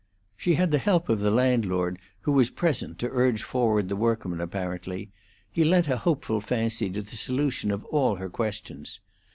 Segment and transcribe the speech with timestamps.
[0.35, 4.41] She had the help of the landlord, who was present to urge forward the workmen
[4.41, 5.11] apparently;
[5.51, 8.99] he lent a hopeful fancy to the solution of all her questions.